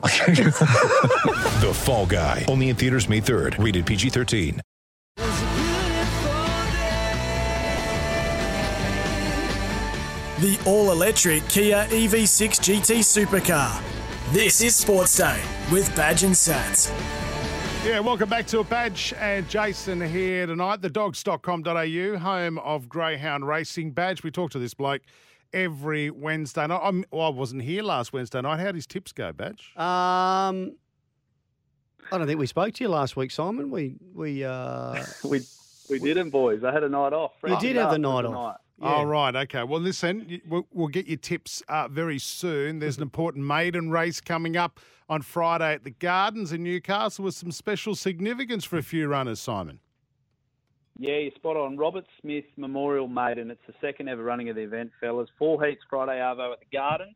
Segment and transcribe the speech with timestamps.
[1.60, 2.46] The Fall Guy.
[2.48, 3.62] Only in theaters May 3rd.
[3.62, 4.60] Rated PG-13.
[10.40, 13.82] The all electric Kia EV6 GT Supercar.
[14.32, 15.38] This is Sports Day
[15.70, 16.90] with Badge and Sats.
[17.84, 20.82] Yeah, welcome back to a badge and Jason here tonight.
[20.82, 23.92] The dogs.com.au, home of Greyhound Racing.
[23.92, 25.00] Badge, we talk to this bloke
[25.54, 26.80] every Wednesday night.
[26.82, 28.58] I'm, well, I wasn't here last Wednesday night.
[28.60, 29.72] How did his tips go, Badge?
[29.76, 30.76] Um,
[32.12, 33.70] I don't think we spoke to you last week, Simon.
[33.70, 35.40] We we uh, We
[35.88, 36.62] we didn't, boys.
[36.64, 37.32] I had a night off.
[37.46, 38.56] you did have the night off.
[38.80, 39.00] Off.
[39.00, 39.34] Oh, right.
[39.34, 39.62] Okay.
[39.62, 42.78] Well, listen, we'll, we'll get your tips uh, very soon.
[42.78, 47.34] There's an important maiden race coming up on Friday at the Gardens in Newcastle with
[47.34, 49.80] some special significance for a few runners, Simon.
[50.98, 51.76] Yeah, you're spot on.
[51.76, 53.50] Robert Smith Memorial Maiden.
[53.50, 55.28] It's the second ever running of the event, fellas.
[55.38, 57.14] Four heats Friday Arvo at the Gardens.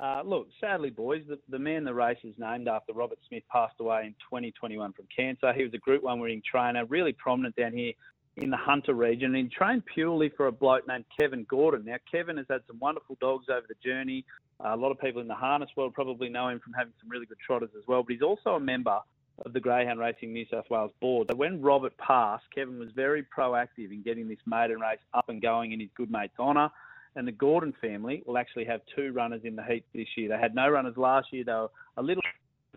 [0.00, 3.76] Uh, look, sadly, boys, the, the man the race is named after, Robert Smith, passed
[3.78, 5.52] away in 2021 from cancer.
[5.52, 7.92] He was a Group 1 winning trainer, really prominent down here
[8.36, 11.84] in the Hunter region, and trained purely for a bloke named Kevin Gordon.
[11.84, 14.24] Now, Kevin has had some wonderful dogs over the journey.
[14.64, 17.08] Uh, a lot of people in the harness world probably know him from having some
[17.08, 18.98] really good trotters as well, but he's also a member
[19.44, 21.28] of the Greyhound Racing New South Wales board.
[21.30, 25.42] So when Robert passed, Kevin was very proactive in getting this maiden race up and
[25.42, 26.70] going in his good mate's honour.
[27.16, 30.28] And the Gordon family will actually have two runners in the heat this year.
[30.28, 31.44] They had no runners last year.
[31.46, 32.22] Were a little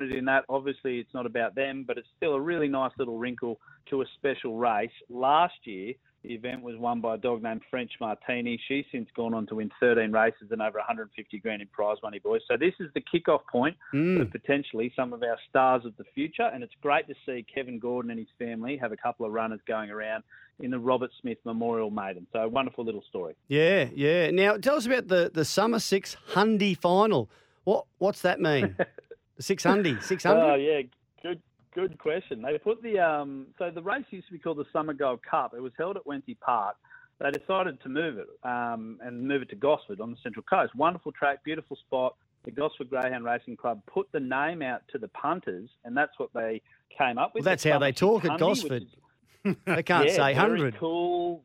[0.01, 0.45] in that.
[0.49, 3.59] Obviously, it's not about them, but it's still a really nice little wrinkle
[3.89, 4.91] to a special race.
[5.09, 8.59] Last year, the event was won by a dog named French Martini.
[8.67, 12.19] She's since gone on to win 13 races and over 150 grand in prize money,
[12.19, 12.41] boys.
[12.47, 14.17] So this is the kick-off point Mm.
[14.19, 17.79] for potentially some of our stars of the future, and it's great to see Kevin
[17.79, 20.23] Gordon and his family have a couple of runners going around
[20.59, 22.25] in the Robert Smith Memorial Maiden.
[22.33, 23.35] So wonderful little story.
[23.47, 24.31] Yeah, yeah.
[24.31, 27.29] Now tell us about the the Summer Six Hundy final.
[27.63, 28.75] What what's that mean?
[29.37, 30.57] the Six Hundy, Six Oh Hundred.
[30.63, 30.81] yeah,
[31.21, 31.41] good
[31.73, 32.41] good question.
[32.41, 35.53] They put the um so the race used to be called the Summer Gold Cup.
[35.55, 36.75] It was held at Wenty Park.
[37.19, 40.75] They decided to move it um, and move it to Gosford on the Central Coast.
[40.75, 42.15] Wonderful track, beautiful spot.
[42.45, 46.29] The Gosford Greyhound Racing Club put the name out to the punters, and that's what
[46.35, 46.61] they
[46.95, 47.43] came up with.
[47.43, 48.83] Well, that's the how they talk at Gosford.
[48.83, 50.77] is- They can't yeah, say very hundred.
[50.79, 51.41] Cool,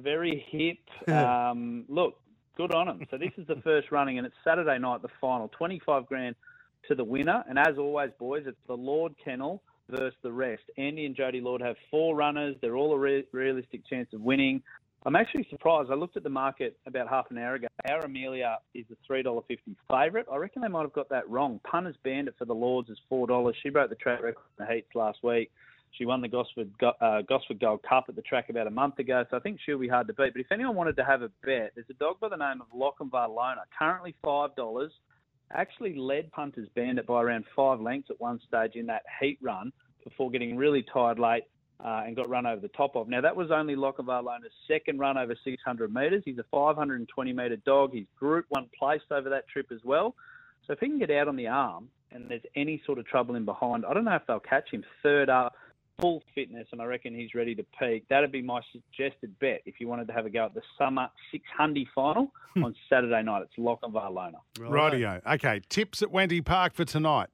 [0.00, 0.78] very hip.
[1.14, 2.20] Um, look,
[2.56, 3.06] good on them.
[3.10, 5.48] So this is the first running, and it's Saturday night, the final.
[5.48, 6.36] Twenty-five grand
[6.88, 10.62] to the winner, and as always, boys, it's the Lord Kennel versus the rest.
[10.78, 12.56] Andy and Jody Lord have four runners.
[12.60, 14.62] They're all a re- realistic chance of winning.
[15.04, 15.90] I'm actually surprised.
[15.92, 17.68] I looked at the market about half an hour ago.
[17.88, 20.26] Our Amelia is a three dollar fifty favourite.
[20.30, 21.60] I reckon they might have got that wrong.
[21.70, 23.54] Punters banned it for the Lords is four dollars.
[23.62, 25.52] She broke the track record in the heats last week.
[25.92, 26.70] She won the Gosford
[27.00, 29.78] uh, Gosford Gold Cup at the track about a month ago, so I think she'll
[29.78, 30.32] be hard to beat.
[30.34, 32.66] But if anyone wanted to have a bet, there's a dog by the name of
[32.76, 34.90] Lochinvar Lona, currently five dollars.
[35.52, 39.38] Actually led punters banned it by around five lengths at one stage in that heat
[39.40, 39.72] run
[40.04, 41.44] before getting really tired late
[41.84, 43.08] uh, and got run over the top of.
[43.08, 46.22] Now that was only Lochinvar Lona's second run over 600 metres.
[46.24, 47.92] He's a 520 metre dog.
[47.92, 50.14] He's Group One placed over that trip as well.
[50.66, 53.34] So if he can get out on the arm and there's any sort of trouble
[53.34, 55.54] in behind, I don't know if they'll catch him third up,
[56.00, 58.04] full fitness, and I reckon he's ready to peak.
[58.08, 61.08] That'd be my suggested bet if you wanted to have a go at the Summer
[61.32, 62.64] 600 final hmm.
[62.64, 63.42] on Saturday night.
[63.42, 64.38] It's Lochinvar Lona.
[64.58, 65.20] Rightio.
[65.34, 67.28] Okay, tips at Wenty Park for tonight.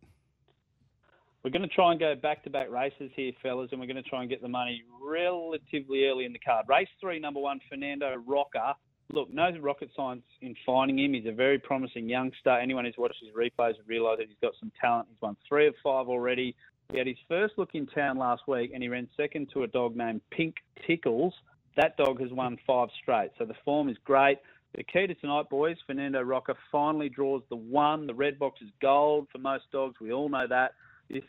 [1.44, 4.02] We're going to try and go back to back races here, fellas, and we're going
[4.02, 6.66] to try and get the money relatively early in the card.
[6.68, 8.74] Race three, number one, Fernando Rocker.
[9.10, 11.12] Look, no rocket science in finding him.
[11.12, 12.50] He's a very promising youngster.
[12.50, 15.08] Anyone who's watched his replays will realise that he's got some talent.
[15.10, 16.54] He's won three of five already.
[16.92, 19.66] He had his first look in town last week, and he ran second to a
[19.66, 20.56] dog named Pink
[20.86, 21.32] Tickles.
[21.76, 24.38] That dog has won five straight, so the form is great.
[24.76, 28.06] The key to tonight, boys, Fernando Rocker finally draws the one.
[28.06, 29.96] The red box is gold for most dogs.
[30.00, 30.72] We all know that.
[31.08, 31.22] This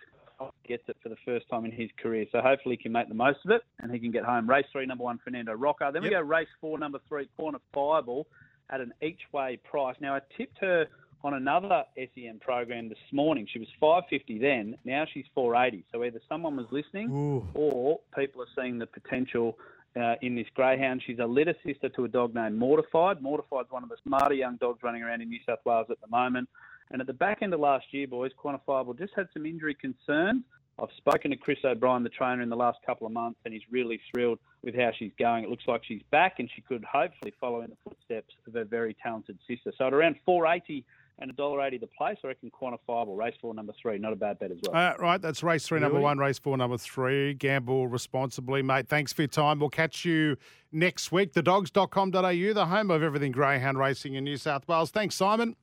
[0.67, 3.15] gets it for the first time in his career, so hopefully he can make the
[3.15, 4.49] most of it and he can get home.
[4.49, 5.89] Race three, number one, Fernando Rocker.
[5.93, 8.27] Then we go race four, number three, Corner Fireball
[8.69, 9.95] at an each way price.
[10.01, 10.87] Now I tipped her
[11.23, 13.47] on another SEN program this morning.
[13.51, 14.77] She was 550 then.
[14.83, 15.85] Now she's 480.
[15.91, 17.09] So either someone was listening
[17.53, 19.57] or people are seeing the potential
[19.95, 21.01] uh, in this greyhound.
[21.05, 23.21] She's a litter sister to a dog named Mortified.
[23.21, 26.07] Mortified's one of the smarter young dogs running around in New South Wales at the
[26.07, 26.49] moment.
[26.91, 30.43] And at the back end of last year, boys, Quantifiable just had some injury concerns.
[30.81, 33.63] I've spoken to Chris O'Brien, the trainer, in the last couple of months, and he's
[33.69, 35.43] really thrilled with how she's going.
[35.43, 38.63] It looks like she's back, and she could hopefully follow in the footsteps of her
[38.63, 39.71] very talented sister.
[39.77, 40.83] So at around 480
[41.23, 43.17] and a dollar eighty the place, I reckon quantifiable.
[43.17, 44.75] Race four, number three, not a bad bet as well.
[44.75, 46.03] Uh, right, that's race three, number Really?
[46.03, 47.33] one, race four, number three.
[47.33, 48.89] Gamble responsibly, mate.
[48.89, 49.59] Thanks for your time.
[49.59, 50.35] We'll catch you
[50.73, 51.31] next week.
[51.33, 54.91] Thedogs.com.au, the home of everything greyhound racing in New South Wales.
[54.91, 55.55] Thanks, Simon.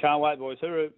[0.00, 0.56] Can't wait, boys.
[0.62, 0.90] Hooroo.